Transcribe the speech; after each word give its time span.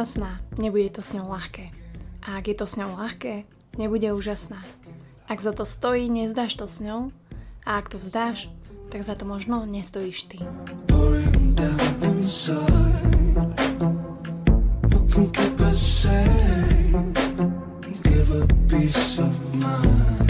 úžasná, 0.00 0.40
nebude 0.56 0.96
to 0.96 1.04
s 1.04 1.12
ňou 1.12 1.28
ľahké. 1.28 1.68
A 2.24 2.40
ak 2.40 2.48
je 2.48 2.56
to 2.56 2.64
s 2.64 2.80
ňou 2.80 2.96
ľahké, 2.96 3.44
nebude 3.76 4.08
úžasná. 4.16 4.56
Ak 5.28 5.44
za 5.44 5.52
to 5.52 5.68
stojí, 5.68 6.08
nezdáš 6.08 6.56
to 6.56 6.64
s 6.64 6.80
ňou. 6.80 7.12
A 7.68 7.76
ak 7.76 7.92
to 7.92 8.00
vzdáš, 8.00 8.48
tak 8.88 9.04
za 9.04 9.12
to 9.12 9.28
možno 9.28 9.68
nestojíš 9.68 10.24
ty. 10.24 10.38
Give 18.00 18.32
a 18.40 18.46
piece 18.72 19.20
of 19.20 19.36
mind 19.52 20.29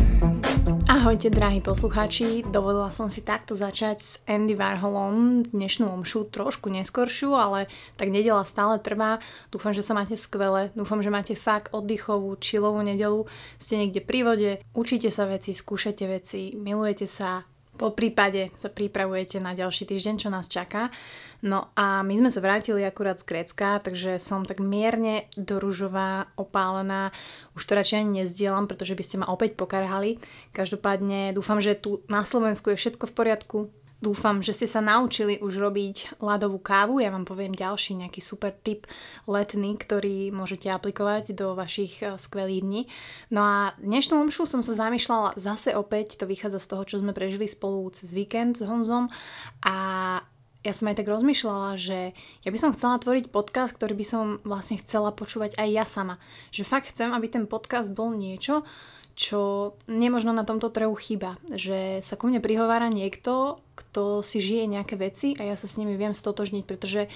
Ahojte, 1.00 1.32
drahí 1.32 1.64
poslucháči. 1.64 2.44
Dovolila 2.44 2.92
som 2.92 3.08
si 3.08 3.24
takto 3.24 3.56
začať 3.56 3.98
s 4.04 4.20
Andy 4.28 4.52
Warholom 4.52 5.48
dnešnú 5.48 5.88
omšu, 5.88 6.28
trošku 6.28 6.68
neskoršiu, 6.68 7.32
ale 7.32 7.72
tak 7.96 8.12
nedela 8.12 8.44
stále 8.44 8.76
trvá. 8.76 9.16
Dúfam, 9.48 9.72
že 9.72 9.80
sa 9.80 9.96
máte 9.96 10.12
skvele, 10.12 10.68
dúfam, 10.76 11.00
že 11.00 11.08
máte 11.08 11.32
fakt 11.32 11.72
oddychovú, 11.72 12.36
čilovú 12.36 12.84
nedelu, 12.84 13.24
ste 13.56 13.80
niekde 13.80 14.04
pri 14.04 14.20
vode, 14.28 14.50
učíte 14.76 15.08
sa 15.08 15.24
veci, 15.24 15.56
skúšate 15.56 16.04
veci, 16.04 16.52
milujete 16.52 17.08
sa, 17.08 17.48
po 17.80 17.96
prípade 17.96 18.52
sa 18.60 18.68
pripravujete 18.68 19.40
na 19.40 19.56
ďalší 19.56 19.88
týždeň, 19.88 20.14
čo 20.20 20.28
nás 20.28 20.52
čaká. 20.52 20.92
No 21.40 21.72
a 21.72 22.04
my 22.04 22.20
sme 22.20 22.28
sa 22.28 22.44
vrátili 22.44 22.84
akurát 22.84 23.16
z 23.16 23.24
Grécka, 23.24 23.80
takže 23.80 24.20
som 24.20 24.44
tak 24.44 24.60
mierne 24.60 25.24
doružová, 25.40 26.28
opálená. 26.36 27.08
Už 27.56 27.64
to 27.64 27.72
radšej 27.80 28.04
ani 28.04 28.12
nezdielam, 28.20 28.68
pretože 28.68 28.92
by 28.92 29.00
ste 29.00 29.16
ma 29.24 29.32
opäť 29.32 29.56
pokarhali. 29.56 30.20
Každopádne 30.52 31.32
dúfam, 31.32 31.64
že 31.64 31.72
tu 31.72 32.04
na 32.12 32.20
Slovensku 32.28 32.68
je 32.68 32.76
všetko 32.76 33.08
v 33.08 33.16
poriadku. 33.16 33.58
Dúfam, 34.00 34.40
že 34.40 34.56
ste 34.56 34.64
sa 34.64 34.80
naučili 34.80 35.36
už 35.44 35.60
robiť 35.60 36.24
ľadovú 36.24 36.56
kávu. 36.56 37.04
Ja 37.04 37.12
vám 37.12 37.28
poviem 37.28 37.52
ďalší 37.52 38.00
nejaký 38.00 38.24
super 38.24 38.56
tip 38.56 38.88
letný, 39.28 39.76
ktorý 39.76 40.32
môžete 40.32 40.72
aplikovať 40.72 41.36
do 41.36 41.52
vašich 41.52 42.00
eh, 42.00 42.16
skvelých 42.16 42.64
dní. 42.64 42.82
No 43.28 43.44
a 43.44 43.56
dnešnú 43.76 44.16
omšu 44.16 44.48
som 44.48 44.64
sa 44.64 44.72
zamýšľala 44.72 45.36
zase 45.36 45.76
opäť, 45.76 46.16
to 46.16 46.24
vychádza 46.24 46.64
z 46.64 46.68
toho, 46.72 46.82
čo 46.88 46.96
sme 46.96 47.12
prežili 47.12 47.44
spolu 47.44 47.92
cez 47.92 48.08
víkend 48.16 48.56
s 48.56 48.64
Honzom 48.64 49.12
a 49.60 49.76
ja 50.60 50.72
som 50.76 50.92
aj 50.92 51.00
tak 51.00 51.08
rozmýšľala, 51.08 51.80
že 51.80 52.12
ja 52.44 52.50
by 52.52 52.58
som 52.60 52.72
chcela 52.76 53.00
tvoriť 53.00 53.32
podcast, 53.32 53.72
ktorý 53.76 53.96
by 53.96 54.06
som 54.08 54.24
vlastne 54.44 54.76
chcela 54.80 55.08
počúvať 55.08 55.56
aj 55.56 55.68
ja 55.72 55.84
sama. 55.88 56.20
Že 56.52 56.68
fakt 56.68 56.92
chcem, 56.92 57.12
aby 57.16 57.32
ten 57.32 57.44
podcast 57.48 57.92
bol 57.96 58.12
niečo, 58.12 58.64
čo 59.18 59.74
nemožno 59.86 60.32
na 60.32 60.48
tomto 60.48 60.72
trhu 60.72 60.92
chyba. 60.96 61.36
Že 61.52 62.00
sa 62.00 62.14
ku 62.16 62.30
mne 62.30 62.40
prihovára 62.40 62.88
niekto, 62.88 63.60
kto 63.76 64.20
si 64.20 64.40
žije 64.40 64.70
nejaké 64.70 64.96
veci 64.96 65.36
a 65.36 65.44
ja 65.44 65.56
sa 65.56 65.68
s 65.68 65.76
nimi 65.76 65.96
viem 65.96 66.16
stotožniť, 66.16 66.64
pretože 66.64 67.10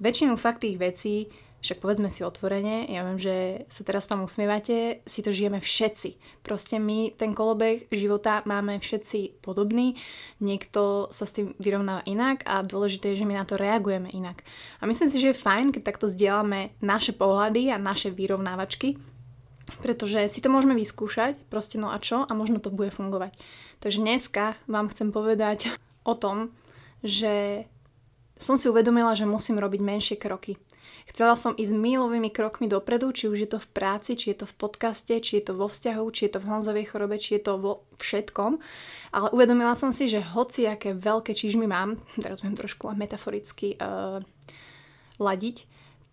väčšinu 0.00 0.36
fakt 0.36 0.64
tých 0.64 0.76
vecí, 0.76 1.32
však 1.66 1.82
povedzme 1.82 2.12
si 2.12 2.22
otvorene, 2.22 2.86
ja 2.86 3.02
viem, 3.02 3.18
že 3.18 3.66
sa 3.72 3.82
teraz 3.82 4.06
tam 4.06 4.22
usmievate, 4.22 5.02
si 5.02 5.20
to 5.24 5.32
žijeme 5.34 5.58
všetci. 5.58 6.44
Proste 6.44 6.76
my 6.78 7.16
ten 7.16 7.32
kolobeh 7.32 7.88
života 7.90 8.44
máme 8.44 8.78
všetci 8.78 9.42
podobný, 9.42 9.96
niekto 10.38 11.08
sa 11.10 11.24
s 11.24 11.34
tým 11.34 11.56
vyrovnáva 11.58 12.06
inak 12.06 12.44
a 12.46 12.62
dôležité 12.62 13.16
je, 13.16 13.24
že 13.24 13.28
my 13.28 13.34
na 13.40 13.48
to 13.48 13.58
reagujeme 13.58 14.06
inak. 14.12 14.44
A 14.78 14.86
myslím 14.86 15.10
si, 15.10 15.18
že 15.18 15.32
je 15.32 15.42
fajn, 15.42 15.74
keď 15.74 15.82
takto 15.82 16.06
zdieľame 16.06 16.76
naše 16.84 17.16
pohľady 17.16 17.72
a 17.72 17.80
naše 17.80 18.12
vyrovnávačky, 18.12 19.15
pretože 19.82 20.30
si 20.30 20.40
to 20.42 20.48
môžeme 20.48 20.78
vyskúšať, 20.78 21.38
proste 21.50 21.76
no 21.76 21.90
a 21.90 21.98
čo, 21.98 22.22
a 22.22 22.32
možno 22.32 22.62
to 22.62 22.70
bude 22.70 22.94
fungovať. 22.94 23.34
Takže 23.82 23.98
dneska 24.00 24.44
vám 24.70 24.88
chcem 24.88 25.10
povedať 25.10 25.70
o 26.06 26.14
tom, 26.14 26.54
že 27.02 27.66
som 28.36 28.60
si 28.60 28.68
uvedomila, 28.68 29.16
že 29.16 29.28
musím 29.28 29.58
robiť 29.58 29.80
menšie 29.80 30.16
kroky. 30.20 30.60
Chcela 31.06 31.38
som 31.38 31.54
ísť 31.54 31.70
mílovými 31.70 32.34
krokmi 32.34 32.66
dopredu, 32.66 33.14
či 33.14 33.30
už 33.30 33.38
je 33.38 33.50
to 33.54 33.58
v 33.62 33.68
práci, 33.70 34.18
či 34.18 34.34
je 34.34 34.42
to 34.42 34.46
v 34.50 34.58
podcaste, 34.58 35.14
či 35.22 35.38
je 35.38 35.44
to 35.50 35.52
vo 35.54 35.70
vzťahu, 35.70 36.04
či 36.10 36.26
je 36.26 36.30
to 36.34 36.42
v 36.42 36.48
Honzovej 36.50 36.86
chorobe, 36.90 37.16
či 37.22 37.38
je 37.38 37.42
to 37.46 37.52
vo 37.62 37.72
všetkom. 38.02 38.58
Ale 39.14 39.30
uvedomila 39.30 39.78
som 39.78 39.94
si, 39.94 40.10
že 40.10 40.18
hoci 40.18 40.66
aké 40.66 40.98
veľké 40.98 41.30
čižmy 41.30 41.70
mám, 41.70 41.94
teraz 42.18 42.42
budem 42.42 42.58
trošku 42.58 42.90
metaforicky 42.92 43.78
uh, 43.78 44.18
ladiť, 45.22 45.56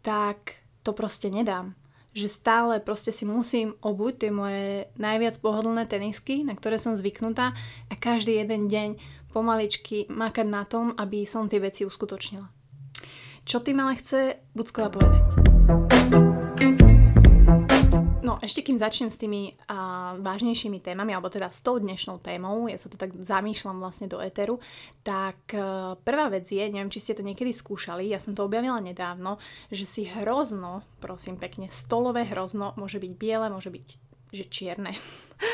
tak 0.05 0.61
to 0.85 0.93
proste 0.93 1.33
nedám 1.33 1.73
že 2.13 2.29
stále 2.29 2.77
proste 2.77 3.09
si 3.09 3.25
musím 3.25 3.73
obuť 3.81 4.13
tie 4.21 4.31
moje 4.31 4.87
najviac 5.01 5.37
pohodlné 5.41 5.89
tenisky, 5.89 6.45
na 6.45 6.53
ktoré 6.53 6.77
som 6.77 6.93
zvyknutá 6.93 7.57
a 7.89 7.93
každý 7.97 8.37
jeden 8.37 8.69
deň 8.69 8.89
pomaličky 9.33 10.05
makať 10.13 10.47
na 10.47 10.63
tom, 10.63 10.93
aby 10.93 11.25
som 11.25 11.49
tie 11.49 11.57
veci 11.57 11.83
uskutočnila. 11.83 12.45
Čo 13.43 13.59
tým 13.59 13.81
ale 13.81 13.99
chce 13.99 14.39
Bucková 14.55 14.93
povedať? 14.93 15.52
Ešte 18.43 18.59
kým 18.59 18.75
začnem 18.75 19.07
s 19.07 19.15
tými 19.15 19.55
a, 19.71 20.19
vážnejšími 20.19 20.83
témami, 20.83 21.15
alebo 21.15 21.31
teda 21.31 21.47
s 21.47 21.63
tou 21.63 21.79
dnešnou 21.79 22.19
témou, 22.19 22.67
ja 22.67 22.75
sa 22.75 22.91
tu 22.91 22.99
tak 22.99 23.15
zamýšľam 23.15 23.79
vlastne 23.79 24.11
do 24.11 24.19
éteru, 24.19 24.59
tak 24.99 25.39
a, 25.55 25.95
prvá 26.03 26.27
vec 26.27 26.51
je, 26.51 26.59
neviem, 26.59 26.91
či 26.91 26.99
ste 26.99 27.15
to 27.15 27.23
niekedy 27.23 27.55
skúšali, 27.55 28.03
ja 28.11 28.19
som 28.19 28.35
to 28.35 28.43
objavila 28.43 28.83
nedávno, 28.83 29.39
že 29.71 29.87
si 29.87 30.03
hrozno, 30.03 30.83
prosím 30.99 31.39
pekne, 31.39 31.71
stolové 31.71 32.27
hrozno 32.27 32.75
môže 32.75 32.99
byť 32.99 33.11
biele, 33.15 33.47
môže 33.47 33.71
byť 33.71 33.87
že 34.35 34.49
čierne, 34.51 34.91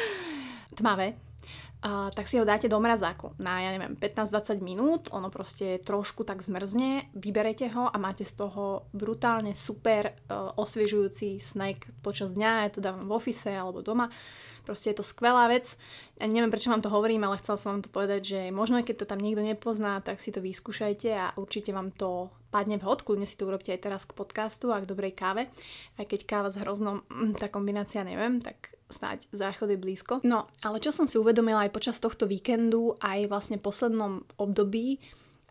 tmavé, 0.79 1.13
Uh, 1.79 2.11
tak 2.11 2.27
si 2.27 2.35
ho 2.35 2.43
dáte 2.43 2.67
do 2.67 2.75
mrazáku 2.75 3.39
na, 3.39 3.63
ja 3.63 3.71
neviem, 3.71 3.95
15-20 3.95 4.59
minút, 4.59 5.07
ono 5.15 5.31
proste 5.31 5.79
trošku 5.79 6.27
tak 6.27 6.43
zmrzne, 6.43 7.07
vyberete 7.15 7.71
ho 7.71 7.87
a 7.87 7.95
máte 7.95 8.27
z 8.27 8.35
toho 8.35 8.91
brutálne 8.91 9.55
super 9.55 10.11
uh, 10.27 10.51
osviežujúci 10.59 11.39
snack 11.39 11.87
počas 12.03 12.35
dňa, 12.35 12.67
je 12.67 12.71
to 12.75 12.83
dávam 12.83 13.07
v 13.07 13.15
ofise 13.15 13.55
alebo 13.55 13.79
doma. 13.79 14.11
Proste 14.69 14.93
je 14.93 15.01
to 15.01 15.05
skvelá 15.05 15.49
vec. 15.49 15.73
Ja 16.21 16.29
neviem, 16.29 16.53
prečo 16.53 16.69
vám 16.69 16.85
to 16.85 16.93
hovorím, 16.93 17.25
ale 17.25 17.41
chcel 17.41 17.57
som 17.57 17.73
vám 17.73 17.81
to 17.81 17.89
povedať, 17.89 18.21
že 18.21 18.39
možno 18.53 18.77
keď 18.85 19.01
to 19.01 19.09
tam 19.09 19.17
nikto 19.17 19.41
nepozná, 19.41 19.97
tak 20.05 20.21
si 20.21 20.29
to 20.29 20.45
vyskúšajte 20.45 21.09
a 21.09 21.33
určite 21.41 21.73
vám 21.73 21.89
to 21.89 22.29
padne 22.53 22.77
vhod. 22.77 23.01
Kľudne 23.01 23.25
si 23.25 23.33
to 23.33 23.49
urobte 23.49 23.73
aj 23.73 23.81
teraz 23.81 24.05
k 24.05 24.13
podcastu 24.13 24.69
a 24.69 24.77
k 24.77 24.85
dobrej 24.85 25.17
káve. 25.17 25.49
Aj 25.97 26.05
keď 26.05 26.29
káva 26.29 26.53
s 26.53 26.61
hroznom, 26.61 27.01
mm, 27.09 27.41
tá 27.41 27.49
kombinácia 27.49 28.05
neviem, 28.05 28.37
tak 28.45 28.77
snáď 28.93 29.25
záchod 29.33 29.73
je 29.73 29.81
blízko. 29.81 30.13
No, 30.21 30.45
ale 30.61 30.77
čo 30.77 30.93
som 30.93 31.09
si 31.09 31.17
uvedomila 31.17 31.65
aj 31.65 31.73
počas 31.73 31.97
tohto 31.97 32.29
víkendu, 32.29 32.93
aj 33.01 33.25
vlastne 33.25 33.57
poslednom 33.57 34.21
období, 34.37 35.01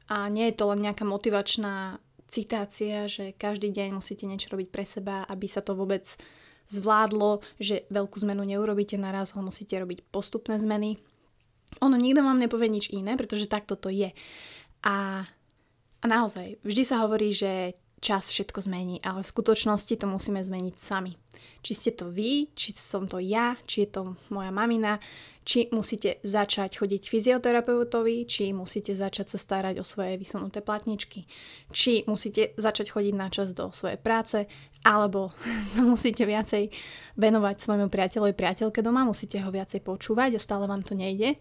a 0.08 0.30
nie 0.32 0.48
je 0.48 0.56
to 0.56 0.72
len 0.72 0.80
nejaká 0.80 1.04
motivačná 1.04 2.00
citácia, 2.32 3.04
že 3.08 3.36
každý 3.36 3.72
deň 3.72 4.00
musíte 4.00 4.24
niečo 4.24 4.52
robiť 4.52 4.68
pre 4.72 4.84
seba, 4.84 5.24
aby 5.28 5.48
sa 5.48 5.60
to 5.60 5.76
vôbec 5.76 6.04
zvládlo, 6.68 7.40
že 7.56 7.88
veľkú 7.88 8.20
zmenu 8.22 8.44
neurobíte 8.44 9.00
naraz, 9.00 9.32
ale 9.32 9.48
musíte 9.48 9.76
robiť 9.80 10.04
postupné 10.12 10.60
zmeny. 10.60 11.00
Ono 11.84 11.96
nikto 11.96 12.24
vám 12.24 12.40
nepovie 12.40 12.68
nič 12.68 12.92
iné, 12.92 13.16
pretože 13.16 13.50
takto 13.50 13.76
to 13.76 13.92
je. 13.92 14.12
A, 14.84 15.24
a 16.00 16.04
naozaj, 16.04 16.60
vždy 16.64 16.82
sa 16.84 17.04
hovorí, 17.04 17.32
že 17.32 17.76
čas 17.98 18.30
všetko 18.30 18.62
zmení, 18.62 19.02
ale 19.02 19.26
v 19.26 19.32
skutočnosti 19.34 19.94
to 19.98 20.06
musíme 20.06 20.38
zmeniť 20.38 20.74
sami. 20.78 21.18
Či 21.66 21.72
ste 21.74 21.90
to 21.98 22.14
vy, 22.14 22.54
či 22.54 22.70
som 22.78 23.10
to 23.10 23.18
ja, 23.18 23.58
či 23.66 23.84
je 23.84 23.88
to 23.90 24.02
moja 24.30 24.54
mamina, 24.54 25.02
či 25.48 25.72
musíte 25.72 26.20
začať 26.20 26.76
chodiť 26.76 27.08
fyzioterapeutovi, 27.08 28.28
či 28.28 28.52
musíte 28.52 28.92
začať 28.92 29.32
sa 29.32 29.38
starať 29.40 29.80
o 29.80 29.84
svoje 29.86 30.20
vysunuté 30.20 30.60
platničky, 30.60 31.24
či 31.72 32.04
musíte 32.04 32.52
začať 32.60 32.92
chodiť 32.92 33.14
na 33.16 33.32
čas 33.32 33.56
do 33.56 33.72
svojej 33.72 33.96
práce, 33.96 34.44
alebo 34.84 35.32
sa 35.72 35.80
musíte 35.80 36.28
viacej 36.28 36.68
venovať 37.16 37.64
svojmu 37.64 37.88
priateľovi, 37.88 38.36
priateľke 38.36 38.84
doma, 38.84 39.08
musíte 39.08 39.40
ho 39.40 39.48
viacej 39.48 39.80
počúvať 39.80 40.36
a 40.36 40.44
stále 40.44 40.68
vám 40.68 40.84
to 40.84 40.92
nejde, 40.92 41.40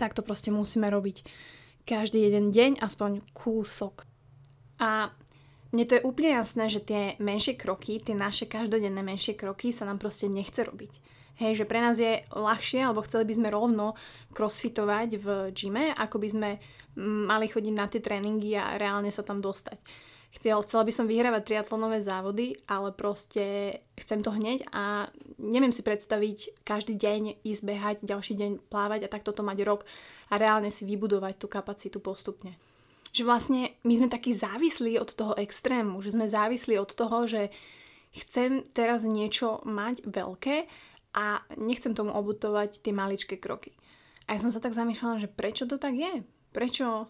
tak 0.00 0.16
to 0.16 0.24
proste 0.24 0.48
musíme 0.48 0.88
robiť 0.88 1.28
každý 1.84 2.24
jeden 2.24 2.48
deň, 2.48 2.80
aspoň 2.80 3.20
kúsok. 3.36 4.08
A 4.80 5.12
mne 5.68 5.84
to 5.84 6.00
je 6.00 6.06
úplne 6.08 6.40
jasné, 6.40 6.72
že 6.72 6.80
tie 6.80 7.20
menšie 7.20 7.60
kroky, 7.60 8.00
tie 8.00 8.16
naše 8.16 8.48
každodenné 8.48 9.04
menšie 9.04 9.36
kroky 9.36 9.68
sa 9.68 9.84
nám 9.84 10.00
proste 10.00 10.32
nechce 10.32 10.64
robiť. 10.64 11.12
Hej, 11.40 11.64
že 11.64 11.68
pre 11.68 11.80
nás 11.80 11.96
je 11.96 12.20
ľahšie, 12.28 12.84
alebo 12.84 13.04
chceli 13.04 13.24
by 13.24 13.34
sme 13.36 13.48
rovno 13.48 13.96
crossfitovať 14.36 15.08
v 15.16 15.26
gyme, 15.56 15.96
ako 15.96 16.16
by 16.20 16.28
sme 16.28 16.50
mali 17.00 17.46
chodiť 17.48 17.74
na 17.74 17.88
tie 17.88 18.04
tréningy 18.04 18.52
a 18.56 18.76
reálne 18.76 19.08
sa 19.08 19.24
tam 19.24 19.40
dostať. 19.40 19.80
Chcela, 20.32 20.64
chcela 20.64 20.84
by 20.88 20.92
som 20.92 21.04
vyhrávať 21.08 21.44
triatlonové 21.44 22.00
závody, 22.00 22.56
ale 22.64 22.88
proste 22.96 23.76
chcem 24.00 24.24
to 24.24 24.32
hneď 24.32 24.64
a 24.72 25.12
neviem 25.36 25.76
si 25.76 25.84
predstaviť 25.84 26.64
každý 26.64 26.96
deň 26.96 27.44
ísť 27.44 27.62
behať, 27.64 27.96
ďalší 28.00 28.40
deň 28.40 28.52
plávať 28.72 29.04
a 29.04 29.12
takto 29.12 29.36
to 29.36 29.44
mať 29.44 29.60
rok 29.68 29.84
a 30.32 30.40
reálne 30.40 30.72
si 30.72 30.88
vybudovať 30.88 31.36
tú 31.36 31.52
kapacitu 31.52 32.00
postupne 32.00 32.56
že 33.12 33.28
vlastne 33.28 33.76
my 33.84 33.92
sme 34.00 34.08
takí 34.08 34.32
závislí 34.32 34.96
od 34.96 35.12
toho 35.12 35.36
extrému, 35.36 36.00
že 36.00 36.16
sme 36.16 36.32
závislí 36.32 36.80
od 36.80 36.96
toho, 36.96 37.28
že 37.28 37.52
chcem 38.16 38.64
teraz 38.72 39.04
niečo 39.04 39.60
mať 39.68 40.08
veľké 40.08 40.56
a 41.12 41.44
nechcem 41.60 41.92
tomu 41.92 42.12
obutovať 42.12 42.80
tie 42.80 42.92
maličké 42.92 43.36
kroky. 43.36 43.76
A 44.26 44.36
ja 44.36 44.40
som 44.40 44.52
sa 44.52 44.62
tak 44.62 44.72
zamýšľala, 44.72 45.20
že 45.20 45.28
prečo 45.28 45.68
to 45.68 45.76
tak 45.76 45.92
je? 45.92 46.24
Prečo, 46.56 47.08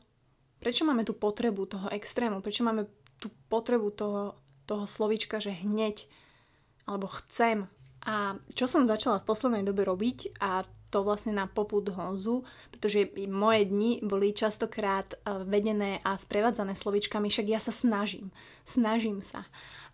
prečo 0.58 0.82
máme 0.82 1.06
tú 1.06 1.14
potrebu 1.14 1.66
toho 1.70 1.86
extrému? 1.94 2.42
Prečo 2.42 2.66
máme 2.66 2.90
tú 3.22 3.30
potrebu 3.46 3.94
toho, 3.94 4.22
toho 4.66 4.84
slovička, 4.86 5.38
že 5.38 5.54
hneď 5.54 6.10
alebo 6.86 7.06
chcem. 7.22 7.70
A 8.02 8.34
čo 8.58 8.66
som 8.66 8.90
začala 8.90 9.22
v 9.22 9.28
poslednej 9.30 9.62
dobe 9.62 9.86
robiť 9.86 10.34
a 10.42 10.66
to 10.92 11.00
vlastne 11.00 11.32
na 11.32 11.48
poput 11.48 11.88
Honzu, 11.88 12.44
pretože 12.68 13.08
moje 13.32 13.64
dni 13.64 14.04
boli 14.04 14.36
častokrát 14.36 15.16
e, 15.16 15.40
vedené 15.48 16.04
a 16.04 16.20
sprevádzané 16.20 16.76
slovičkami, 16.76 17.32
však 17.32 17.46
ja 17.48 17.60
sa 17.64 17.72
snažím, 17.72 18.28
snažím 18.68 19.24
sa. 19.24 19.48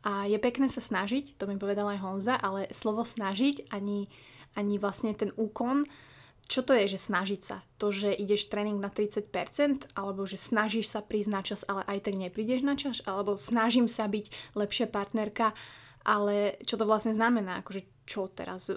A 0.07 0.31
je 0.31 0.39
pekné 0.39 0.71
sa 0.71 0.79
snažiť, 0.79 1.35
to 1.35 1.51
mi 1.51 1.59
povedala 1.59 1.99
aj 1.99 2.03
Honza, 2.03 2.35
ale 2.39 2.71
slovo 2.71 3.03
snažiť 3.03 3.75
ani, 3.75 4.07
ani 4.55 4.79
vlastne 4.79 5.11
ten 5.15 5.35
úkon, 5.35 5.91
čo 6.49 6.65
to 6.65 6.73
je, 6.73 6.97
že 6.97 7.13
snažiť 7.13 7.41
sa? 7.45 7.61
To, 7.77 7.93
že 7.93 8.09
ideš 8.09 8.49
tréning 8.49 8.81
na 8.81 8.89
30%, 8.89 9.93
alebo 9.93 10.25
že 10.25 10.41
snažíš 10.41 10.89
sa 10.89 11.05
prísť 11.05 11.31
na 11.31 11.43
čas, 11.45 11.61
ale 11.69 11.85
aj 11.85 12.09
tak 12.09 12.17
neprídeš 12.17 12.65
na 12.65 12.73
čas, 12.73 13.05
alebo 13.05 13.37
snažím 13.37 13.85
sa 13.85 14.09
byť 14.09 14.57
lepšia 14.57 14.89
partnerka, 14.89 15.53
ale 16.09 16.57
čo 16.65 16.81
to 16.81 16.89
vlastne 16.89 17.13
znamená? 17.13 17.61
Akože 17.61 17.85
čo 18.09 18.33
teraz? 18.33 18.73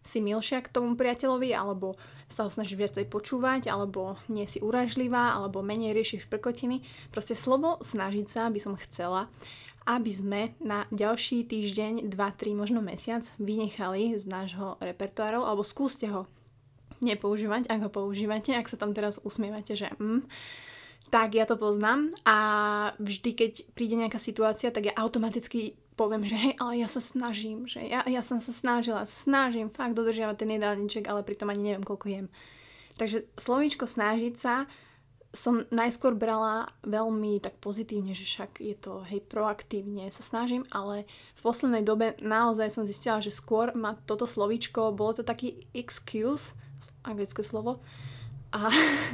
Si 0.00 0.18
milšia 0.24 0.64
k 0.64 0.72
tomu 0.72 0.96
priateľovi, 0.96 1.52
alebo 1.52 2.00
sa 2.24 2.48
ho 2.48 2.50
snažíš 2.50 2.80
viacej 2.80 3.04
počúvať, 3.12 3.68
alebo 3.68 4.16
nie 4.32 4.48
si 4.48 4.64
uražlivá, 4.64 5.36
alebo 5.36 5.60
menej 5.60 5.92
riešiš 5.92 6.32
prkotiny. 6.32 6.80
Proste 7.12 7.36
slovo 7.36 7.84
snažiť 7.84 8.26
sa 8.32 8.48
by 8.48 8.60
som 8.64 8.80
chcela, 8.80 9.28
aby 9.84 10.10
sme 10.12 10.40
na 10.64 10.88
ďalší 10.88 11.44
týždeň, 11.44 12.08
2-3, 12.08 12.56
možno 12.56 12.80
mesiac 12.80 13.24
vynechali 13.36 14.16
z 14.16 14.24
nášho 14.24 14.80
repertoáru, 14.80 15.44
alebo 15.44 15.60
skúste 15.60 16.08
ho 16.08 16.24
nepoužívať, 17.04 17.68
ak 17.68 17.80
ho 17.84 17.90
používate, 17.92 18.56
ak 18.56 18.68
sa 18.68 18.80
tam 18.80 18.96
teraz 18.96 19.20
usmievate, 19.20 19.76
že 19.76 19.92
mm, 20.00 20.24
tak 21.12 21.36
ja 21.36 21.44
to 21.44 21.60
poznám 21.60 22.16
a 22.24 22.36
vždy, 22.96 23.30
keď 23.36 23.52
príde 23.76 23.94
nejaká 24.00 24.16
situácia, 24.16 24.72
tak 24.72 24.88
ja 24.88 24.94
automaticky 24.96 25.76
poviem, 25.94 26.26
že 26.26 26.34
hej, 26.34 26.54
ale 26.58 26.82
ja 26.82 26.88
sa 26.90 26.98
snažím, 26.98 27.70
že 27.70 27.84
ja, 27.86 28.02
ja 28.08 28.22
som 28.24 28.42
sa 28.42 28.50
snažila, 28.50 29.06
snažím 29.06 29.70
fakt 29.70 29.94
dodržiavať 29.94 30.36
ten 30.42 30.50
jedálniček, 30.58 31.04
ale 31.06 31.22
pritom 31.22 31.52
ani 31.52 31.70
neviem, 31.70 31.86
koľko 31.86 32.06
jem. 32.10 32.26
Takže 32.98 33.26
slovíčko 33.38 33.86
snažiť 33.86 34.34
sa 34.34 34.66
som 35.34 35.66
najskôr 35.74 36.14
brala 36.14 36.70
veľmi 36.86 37.42
tak 37.42 37.58
pozitívne, 37.58 38.14
že 38.14 38.22
však 38.22 38.62
je 38.62 38.76
to 38.78 39.02
hej 39.10 39.18
proaktívne 39.26 40.06
sa 40.14 40.22
snažím, 40.22 40.62
ale 40.70 41.04
v 41.34 41.40
poslednej 41.42 41.82
dobe 41.82 42.14
naozaj 42.22 42.70
som 42.70 42.86
zistila, 42.86 43.18
že 43.18 43.34
skôr 43.34 43.74
ma 43.74 43.98
toto 44.06 44.24
slovíčko, 44.24 44.94
bolo 44.94 45.18
to 45.18 45.26
taký 45.26 45.66
excuse, 45.74 46.54
anglické 47.02 47.42
slovo, 47.42 47.82
a 48.54 48.70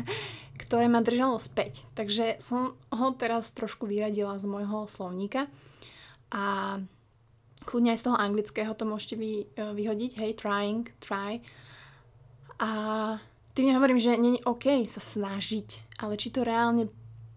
ktoré 0.62 0.86
ma 0.92 1.00
držalo 1.00 1.40
späť. 1.40 1.88
Takže 1.96 2.36
som 2.38 2.76
ho 2.92 3.06
teraz 3.16 3.50
trošku 3.56 3.88
vyradila 3.88 4.36
z 4.36 4.44
môjho 4.44 4.84
slovníka 4.86 5.48
a 6.30 6.78
kľudne 7.64 7.96
aj 7.96 8.00
z 8.00 8.06
toho 8.06 8.16
anglického 8.20 8.72
to 8.76 8.84
môžete 8.84 9.16
vy, 9.16 9.32
e, 9.44 9.72
vyhodiť, 9.74 10.20
hej, 10.20 10.32
trying, 10.36 10.84
try. 11.00 11.40
A 12.60 12.70
tým 13.56 13.72
nehovorím, 13.72 13.98
že 13.98 14.20
není 14.20 14.38
OK 14.44 14.68
sa 14.86 15.02
snažiť, 15.02 15.89
ale 16.00 16.16
či 16.16 16.32
to 16.32 16.40
reálne 16.40 16.88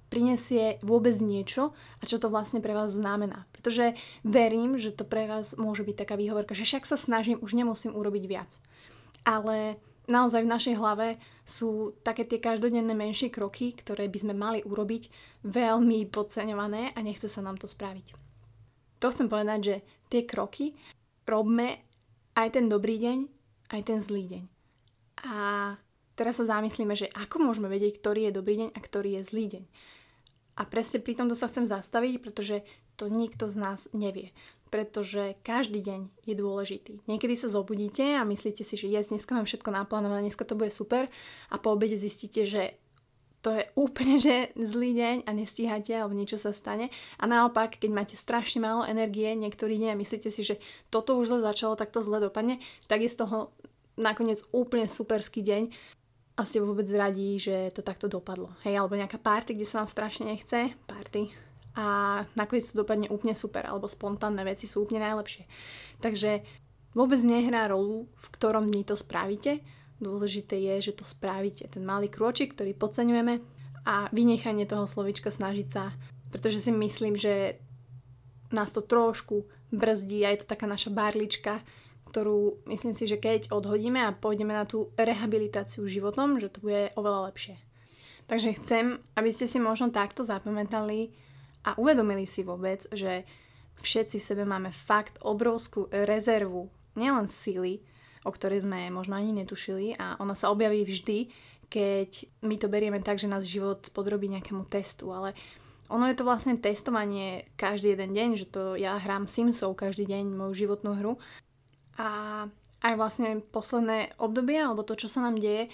prinesie 0.08 0.80
vôbec 0.80 1.18
niečo 1.20 1.76
a 2.00 2.04
čo 2.08 2.22
to 2.22 2.32
vlastne 2.32 2.64
pre 2.64 2.72
vás 2.72 2.96
znamená. 2.96 3.44
Pretože 3.52 3.98
verím, 4.24 4.80
že 4.80 4.96
to 4.96 5.04
pre 5.04 5.28
vás 5.28 5.58
môže 5.60 5.84
byť 5.84 6.06
taká 6.06 6.16
výhovorka, 6.16 6.56
že 6.56 6.64
však 6.64 6.88
sa 6.88 6.96
snažím, 6.96 7.42
už 7.44 7.58
nemusím 7.58 7.92
urobiť 7.98 8.24
viac. 8.30 8.52
Ale 9.26 9.76
naozaj 10.06 10.46
v 10.46 10.54
našej 10.54 10.76
hlave 10.78 11.08
sú 11.44 11.98
také 12.06 12.24
tie 12.24 12.40
každodenné 12.40 12.94
menšie 12.96 13.34
kroky, 13.34 13.76
ktoré 13.76 14.08
by 14.08 14.20
sme 14.22 14.34
mali 14.38 14.60
urobiť, 14.64 15.10
veľmi 15.44 16.08
podceňované 16.14 16.96
a 16.96 17.00
nechce 17.02 17.28
sa 17.28 17.42
nám 17.42 17.58
to 17.60 17.68
spraviť 17.68 18.24
to 19.04 19.12
chcem 19.12 19.28
povedať, 19.28 19.60
že 19.60 19.76
tie 20.08 20.24
kroky 20.24 20.72
robme 21.28 21.84
aj 22.40 22.56
ten 22.56 22.72
dobrý 22.72 23.04
deň, 23.04 23.18
aj 23.76 23.82
ten 23.84 24.00
zlý 24.00 24.24
deň. 24.32 24.44
A 25.28 25.36
teraz 26.14 26.42
sa 26.42 26.60
zamyslíme, 26.60 26.94
že 26.94 27.12
ako 27.12 27.46
môžeme 27.46 27.70
vedieť, 27.70 28.00
ktorý 28.00 28.30
je 28.30 28.38
dobrý 28.38 28.56
deň 28.66 28.70
a 28.74 28.80
ktorý 28.80 29.20
je 29.20 29.22
zlý 29.28 29.46
deň. 29.58 29.64
A 30.54 30.70
presne 30.70 31.02
pri 31.02 31.18
tomto 31.18 31.34
sa 31.34 31.50
chcem 31.50 31.66
zastaviť, 31.66 32.22
pretože 32.22 32.62
to 32.94 33.10
nikto 33.10 33.50
z 33.50 33.56
nás 33.58 33.90
nevie. 33.90 34.30
Pretože 34.70 35.38
každý 35.42 35.82
deň 35.82 36.30
je 36.30 36.36
dôležitý. 36.38 36.94
Niekedy 37.10 37.34
sa 37.34 37.50
zobudíte 37.50 38.18
a 38.18 38.22
myslíte 38.26 38.62
si, 38.62 38.78
že 38.78 38.90
je, 38.90 39.02
dneska 39.02 39.34
mám 39.34 39.50
všetko 39.50 39.70
naplánované, 39.74 40.30
dneska 40.30 40.46
to 40.46 40.58
bude 40.58 40.70
super 40.70 41.10
a 41.50 41.56
po 41.58 41.74
obede 41.74 41.98
zistíte, 41.98 42.46
že 42.46 42.78
to 43.44 43.52
je 43.52 43.68
úplne 43.76 44.24
že 44.24 44.56
zlý 44.56 44.96
deň 44.96 45.16
a 45.28 45.32
nestíhate 45.36 45.92
alebo 45.92 46.16
niečo 46.16 46.40
sa 46.40 46.56
stane. 46.56 46.88
A 47.20 47.28
naopak, 47.28 47.76
keď 47.76 47.92
máte 47.92 48.16
strašne 48.16 48.64
málo 48.64 48.88
energie 48.88 49.36
niektorý 49.36 49.76
deň 49.78 49.90
a 49.94 50.00
myslíte 50.00 50.32
si, 50.32 50.48
že 50.48 50.62
toto 50.88 51.20
už 51.20 51.34
zle 51.34 51.42
začalo, 51.44 51.76
tak 51.76 51.92
to 51.92 52.00
zle 52.00 52.24
dopadne, 52.24 52.64
tak 52.88 53.04
je 53.04 53.12
z 53.12 53.20
toho 53.20 53.52
nakoniec 54.00 54.42
úplne 54.56 54.88
superský 54.90 55.44
deň 55.44 55.64
a 56.34 56.42
ste 56.46 56.64
vôbec 56.64 56.86
radí, 56.90 57.38
že 57.38 57.70
to 57.74 57.86
takto 57.86 58.10
dopadlo. 58.10 58.50
Hej, 58.66 58.82
alebo 58.82 58.98
nejaká 58.98 59.22
party, 59.22 59.54
kde 59.54 59.70
sa 59.70 59.84
vám 59.84 59.90
strašne 59.90 60.30
nechce, 60.34 60.74
party, 60.90 61.30
a 61.74 62.22
nakoniec 62.38 62.70
to 62.70 62.86
dopadne 62.86 63.10
úplne 63.10 63.34
super, 63.34 63.66
alebo 63.66 63.90
spontánne 63.90 64.46
veci 64.46 64.70
sú 64.70 64.86
úplne 64.86 65.02
najlepšie. 65.02 65.46
Takže 66.06 66.46
vôbec 66.94 67.18
nehrá 67.26 67.66
rolu, 67.66 68.06
v 68.14 68.28
ktorom 68.30 68.70
dni 68.70 68.86
to 68.86 68.94
spravíte, 68.94 69.62
Dôležité 70.04 70.60
je, 70.60 70.92
že 70.92 71.00
to 71.00 71.08
spravíte. 71.08 71.64
Ten 71.72 71.88
malý 71.88 72.12
krôčik, 72.12 72.58
ktorý 72.58 72.76
podceňujeme 72.76 73.40
a 73.88 74.12
vynechanie 74.12 74.68
toho 74.68 74.84
slovička 74.84 75.32
snažiť 75.32 75.68
sa, 75.72 75.96
pretože 76.28 76.60
si 76.60 76.72
myslím, 76.76 77.16
že 77.16 77.60
nás 78.52 78.76
to 78.76 78.84
trošku 78.84 79.48
brzdí 79.72 80.28
a 80.28 80.36
je 80.36 80.44
to 80.44 80.52
taká 80.52 80.68
naša 80.68 80.92
barlička, 80.92 81.64
ktorú 82.14 82.70
myslím 82.70 82.94
si, 82.94 83.10
že 83.10 83.18
keď 83.18 83.50
odhodíme 83.50 83.98
a 84.06 84.14
pôjdeme 84.14 84.54
na 84.54 84.70
tú 84.70 84.94
rehabilitáciu 84.94 85.90
životom, 85.90 86.38
že 86.38 86.54
to 86.54 86.62
bude 86.62 86.94
oveľa 86.94 87.34
lepšie. 87.34 87.58
Takže 88.30 88.62
chcem, 88.62 89.02
aby 89.18 89.34
ste 89.34 89.50
si 89.50 89.58
možno 89.58 89.90
takto 89.90 90.22
zapamätali 90.22 91.10
a 91.66 91.74
uvedomili 91.74 92.30
si 92.30 92.46
vôbec, 92.46 92.86
že 92.94 93.26
všetci 93.82 94.22
v 94.22 94.28
sebe 94.30 94.44
máme 94.46 94.70
fakt 94.70 95.18
obrovskú 95.26 95.90
rezervu, 95.90 96.70
nielen 96.94 97.26
sily, 97.26 97.82
o 98.22 98.30
ktorej 98.30 98.62
sme 98.62 98.94
možno 98.94 99.18
ani 99.18 99.34
netušili 99.34 99.98
a 99.98 100.16
ona 100.22 100.38
sa 100.38 100.54
objaví 100.54 100.86
vždy, 100.86 101.34
keď 101.68 102.30
my 102.46 102.62
to 102.62 102.70
berieme 102.70 103.02
tak, 103.02 103.18
že 103.18 103.26
nás 103.26 103.42
život 103.42 103.90
podrobí 103.90 104.30
nejakému 104.30 104.70
testu, 104.70 105.10
ale 105.10 105.34
ono 105.90 106.06
je 106.06 106.16
to 106.16 106.24
vlastne 106.24 106.62
testovanie 106.62 107.50
každý 107.58 107.98
jeden 107.98 108.14
deň, 108.14 108.30
že 108.38 108.46
to 108.46 108.78
ja 108.78 109.02
hrám 109.02 109.26
Simsov 109.26 109.74
každý 109.74 110.06
deň, 110.06 110.30
moju 110.30 110.54
životnú 110.54 110.94
hru 111.02 111.18
a 112.00 112.10
aj 112.84 112.94
vlastne 113.00 113.40
posledné 113.40 114.20
obdobie, 114.20 114.60
alebo 114.60 114.84
to, 114.84 115.00
čo 115.00 115.08
sa 115.08 115.24
nám 115.24 115.40
deje, 115.40 115.72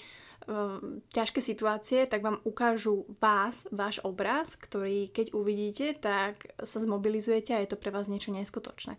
ťažké 1.12 1.40
situácie, 1.44 2.08
tak 2.08 2.24
vám 2.24 2.40
ukážu 2.48 3.04
vás, 3.20 3.68
váš 3.68 4.00
obraz, 4.02 4.56
ktorý 4.56 5.12
keď 5.12 5.36
uvidíte, 5.36 5.94
tak 6.00 6.56
sa 6.64 6.80
zmobilizujete 6.80 7.52
a 7.52 7.60
je 7.60 7.70
to 7.70 7.78
pre 7.78 7.92
vás 7.92 8.08
niečo 8.08 8.32
neskutočné. 8.32 8.96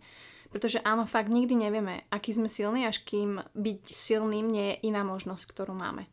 Pretože 0.52 0.84
áno, 0.84 1.08
fakt 1.08 1.32
nikdy 1.32 1.56
nevieme, 1.56 2.04
aký 2.12 2.36
sme 2.36 2.46
silní, 2.46 2.84
až 2.84 3.00
kým 3.02 3.40
byť 3.56 3.80
silným 3.88 4.46
nie 4.52 4.76
je 4.76 4.92
iná 4.92 5.00
možnosť, 5.02 5.44
ktorú 5.48 5.72
máme. 5.72 6.06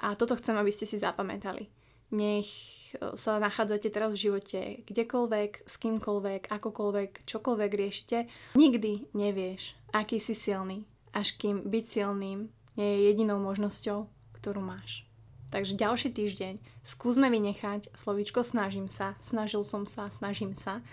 A 0.00 0.16
toto 0.16 0.34
chcem, 0.40 0.56
aby 0.56 0.72
ste 0.72 0.88
si 0.88 0.96
zapamätali. 0.96 1.68
Nech 2.16 2.48
e, 2.48 2.77
sa 3.18 3.42
nachádzate 3.42 3.88
teraz 3.90 4.14
v 4.14 4.22
živote 4.28 4.60
kdekoľvek, 4.86 5.66
s 5.66 5.74
kýmkoľvek, 5.82 6.48
akokoľvek, 6.48 7.10
čokoľvek 7.26 7.70
riešite. 7.74 8.18
Nikdy 8.54 9.12
nevieš, 9.12 9.74
aký 9.92 10.22
si 10.22 10.32
silný, 10.32 10.86
až 11.12 11.36
kým 11.36 11.66
byť 11.66 11.84
silným 11.84 12.48
nie 12.78 12.88
je 12.94 12.98
jedinou 13.10 13.42
možnosťou, 13.42 14.06
ktorú 14.38 14.62
máš. 14.62 15.02
Takže 15.48 15.80
ďalší 15.80 16.12
týždeň 16.12 16.54
skúsme 16.84 17.32
vynechať 17.32 17.96
slovíčko 17.96 18.44
snažím 18.44 18.86
sa, 18.86 19.16
snažil 19.24 19.64
som 19.64 19.88
sa, 19.88 20.12
snažím 20.12 20.52
sa 20.52 20.84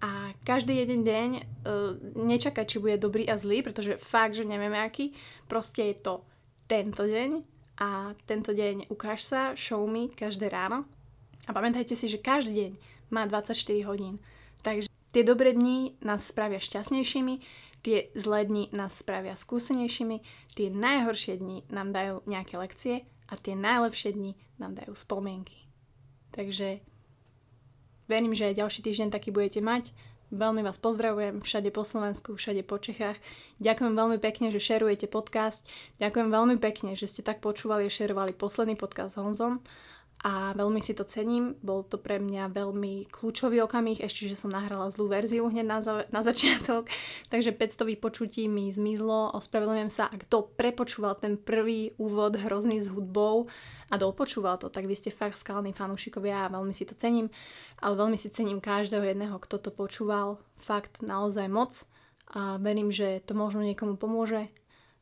a 0.00 0.36
každý 0.44 0.76
jeden 0.84 1.08
deň 1.08 1.28
uh, 1.40 1.96
nečakať, 2.14 2.64
či 2.68 2.76
bude 2.78 3.00
dobrý 3.00 3.24
a 3.26 3.40
zlý, 3.40 3.64
pretože 3.64 3.96
fakt, 3.96 4.36
že 4.36 4.44
nevieme 4.44 4.76
aký. 4.76 5.16
Proste 5.48 5.88
je 5.90 5.96
to 5.96 6.14
tento 6.68 7.02
deň 7.02 7.40
a 7.80 8.12
tento 8.28 8.52
deň 8.52 8.92
ukáž 8.92 9.24
sa, 9.24 9.40
show 9.56 9.84
me 9.88 10.12
každé 10.12 10.52
ráno. 10.52 10.84
A 11.46 11.54
pamätajte 11.54 11.94
si, 11.94 12.10
že 12.10 12.18
každý 12.18 12.52
deň 12.52 12.72
má 13.14 13.22
24 13.30 13.54
hodín. 13.86 14.18
Takže 14.66 14.90
tie 15.14 15.22
dobré 15.22 15.54
dni 15.54 15.94
nás 16.02 16.26
spravia 16.26 16.58
šťastnejšími, 16.58 17.34
tie 17.86 18.10
zlé 18.18 18.44
dni 18.44 18.74
nás 18.74 18.98
spravia 18.98 19.38
skúsenejšími, 19.38 20.20
tie 20.58 20.68
najhoršie 20.74 21.38
dni 21.38 21.66
nám 21.70 21.94
dajú 21.94 22.26
nejaké 22.26 22.58
lekcie 22.58 22.94
a 23.30 23.38
tie 23.38 23.54
najlepšie 23.54 24.14
dni 24.14 24.34
nám 24.58 24.74
dajú 24.74 24.92
spomienky. 24.98 25.70
Takže 26.34 26.82
Verím, 28.06 28.34
že 28.38 28.50
aj 28.50 28.62
ďalší 28.62 28.80
týždeň 28.86 29.08
taký 29.10 29.34
budete 29.34 29.58
mať. 29.58 29.90
Veľmi 30.30 30.62
vás 30.62 30.78
pozdravujem 30.78 31.42
všade 31.42 31.70
po 31.70 31.86
Slovensku, 31.86 32.34
všade 32.34 32.66
po 32.66 32.78
Čechách. 32.78 33.18
Ďakujem 33.62 33.94
veľmi 33.94 34.18
pekne, 34.18 34.50
že 34.50 34.62
šerujete 34.62 35.06
podcast. 35.10 35.62
Ďakujem 36.02 36.30
veľmi 36.30 36.56
pekne, 36.58 36.98
že 36.98 37.06
ste 37.06 37.22
tak 37.22 37.42
počúvali 37.42 37.86
a 37.86 37.90
šerovali 37.90 38.34
posledný 38.34 38.74
podcast 38.74 39.14
s 39.14 39.22
Honzom. 39.22 39.62
A 40.24 40.56
veľmi 40.56 40.80
si 40.80 40.96
to 40.96 41.04
cením. 41.04 41.60
Bol 41.60 41.84
to 41.84 42.00
pre 42.00 42.16
mňa 42.16 42.48
veľmi 42.48 43.12
kľúčový 43.12 43.60
okamih, 43.60 44.00
ešte, 44.00 44.32
že 44.32 44.40
som 44.40 44.48
nahrala 44.48 44.88
zlú 44.88 45.12
verziu 45.12 45.44
hneď 45.44 45.66
na, 45.66 45.78
za- 45.84 46.08
na 46.08 46.24
začiatok, 46.24 46.88
takže 47.32 47.52
500 47.52 47.92
vypočutí 47.96 48.48
mi 48.48 48.72
zmizlo, 48.72 49.36
ospravedlňujem 49.36 49.92
sa, 49.92 50.08
ak 50.08 50.24
to 50.24 50.48
prepočúval 50.56 51.20
ten 51.20 51.36
prvý 51.36 51.92
úvod 52.00 52.40
hrozný 52.40 52.80
s 52.80 52.88
hudbou. 52.88 53.48
A 53.86 54.02
dopočúval 54.02 54.58
to, 54.58 54.66
tak 54.66 54.82
vy 54.90 54.98
ste 54.98 55.14
fakt 55.14 55.38
skalní 55.38 55.70
fanúšikovia 55.70 56.50
a 56.50 56.50
veľmi 56.50 56.74
si 56.74 56.82
to 56.82 56.98
cením, 56.98 57.30
ale 57.78 57.94
veľmi 57.94 58.18
si 58.18 58.34
cením 58.34 58.58
každého 58.58 59.06
jedného, 59.06 59.38
kto 59.38 59.62
to 59.62 59.70
počúval, 59.70 60.42
fakt 60.58 61.06
naozaj 61.06 61.46
moc. 61.46 61.86
A 62.34 62.58
verím, 62.58 62.90
že 62.90 63.22
to 63.22 63.38
možno 63.38 63.62
niekomu 63.62 63.94
pomôže, 63.94 64.50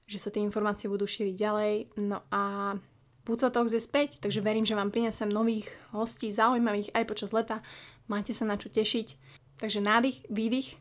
že 0.04 0.20
sa 0.20 0.28
tie 0.28 0.44
informácie 0.44 0.92
budú 0.92 1.08
šíriť 1.08 1.32
ďalej, 1.32 1.72
no 1.96 2.20
a 2.28 2.76
Talks 3.24 3.72
je 3.72 3.80
späť, 3.80 4.20
takže 4.20 4.44
verím, 4.44 4.68
že 4.68 4.76
vám 4.76 4.92
prinesem 4.92 5.32
nových 5.32 5.72
hostí, 5.96 6.28
zaujímavých 6.28 6.92
aj 6.92 7.04
počas 7.08 7.30
leta. 7.32 7.64
Máte 8.04 8.36
sa 8.36 8.44
na 8.44 8.60
čo 8.60 8.68
tešiť. 8.68 9.16
Takže 9.56 9.80
nádych, 9.80 10.28
výdych. 10.28 10.76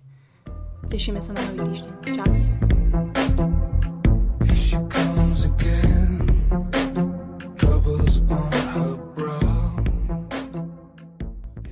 Tešíme 0.91 1.23
sa 1.23 1.31
na 1.31 1.41
nový 1.55 1.79
týždeň. 1.79 1.93
Čaute. 2.19 2.72